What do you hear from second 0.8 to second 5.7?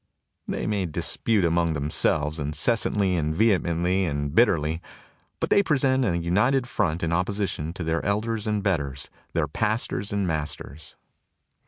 dispute among themselves inces santly and vehemently and bitterly; but they